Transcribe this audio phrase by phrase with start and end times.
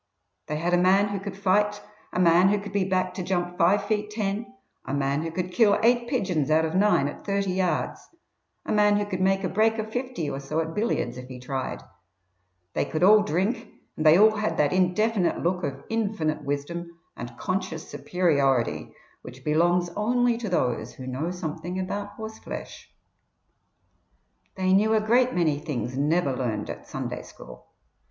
[0.47, 1.79] They had a man who could fight,
[2.11, 4.51] a man who could be backed to jump five feet ten,
[4.83, 8.01] a man who could kill eight pigeons out of nine at thirty yards,
[8.65, 11.39] a man who could make a break of fifty or so at billiards if he
[11.39, 11.83] tried;
[12.73, 17.37] they could all drink, and they all had that indefinite look of infinite wisdom and
[17.37, 18.91] conscious superiority
[19.21, 22.89] which belongs only to those who know something about horseflesh.
[24.55, 27.67] They knew a great many things never learnt at Sunday school.